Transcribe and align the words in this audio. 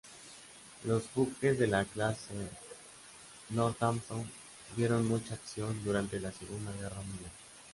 Los 0.85 1.03
buques 1.13 1.59
de 1.59 1.67
la 1.67 1.85
clase 1.85 2.33
Northampton 3.51 4.25
vieron 4.75 5.07
mucha 5.07 5.35
acción 5.35 5.79
durante 5.85 6.19
la 6.19 6.31
Segunda 6.31 6.71
Guerra 6.71 7.01
Mundial. 7.01 7.29